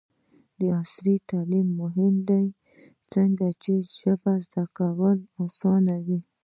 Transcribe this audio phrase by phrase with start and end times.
[0.79, 2.43] عصري تعلیم مهم دی
[3.13, 5.11] ځکه چې د ژبو زدکړه
[5.45, 6.19] اسانوي.